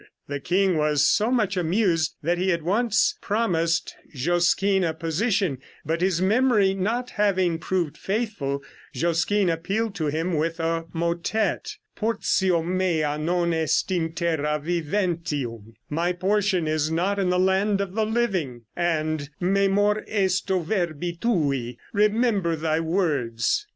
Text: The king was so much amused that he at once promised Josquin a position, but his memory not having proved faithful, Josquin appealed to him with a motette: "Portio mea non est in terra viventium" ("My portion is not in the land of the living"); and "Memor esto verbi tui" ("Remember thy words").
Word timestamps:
The 0.27 0.39
king 0.39 0.77
was 0.77 1.05
so 1.05 1.29
much 1.29 1.55
amused 1.55 2.15
that 2.23 2.39
he 2.39 2.51
at 2.51 2.63
once 2.63 3.19
promised 3.21 3.95
Josquin 4.15 4.83
a 4.83 4.95
position, 4.95 5.59
but 5.85 6.01
his 6.01 6.19
memory 6.19 6.73
not 6.73 7.11
having 7.11 7.59
proved 7.59 7.99
faithful, 7.99 8.63
Josquin 8.95 9.47
appealed 9.47 9.93
to 9.93 10.07
him 10.07 10.33
with 10.33 10.59
a 10.59 10.85
motette: 10.91 11.75
"Portio 11.95 12.63
mea 12.63 13.15
non 13.19 13.53
est 13.53 13.91
in 13.95 14.13
terra 14.13 14.59
viventium" 14.59 15.75
("My 15.87 16.13
portion 16.13 16.67
is 16.67 16.89
not 16.89 17.19
in 17.19 17.29
the 17.29 17.37
land 17.37 17.79
of 17.79 17.93
the 17.93 18.03
living"); 18.03 18.63
and 18.75 19.29
"Memor 19.39 20.03
esto 20.07 20.61
verbi 20.61 21.13
tui" 21.15 21.77
("Remember 21.93 22.55
thy 22.55 22.79
words"). 22.79 23.67